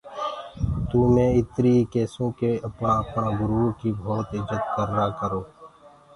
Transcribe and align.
تو 0.87 0.97
مي 1.13 1.25
اِتر 1.37 1.65
ئي 1.71 1.77
ڪيسونٚ 1.93 2.35
ڪي 2.39 2.51
اپڻآ 2.67 2.93
اپڻآ 3.03 3.29
گُرئو 3.39 3.65
ڪي 3.79 3.89
ڀوت 4.03 4.29
اِجت 4.37 4.63
ڪررآ 4.75 5.05
ڪرو۔ 5.19 5.41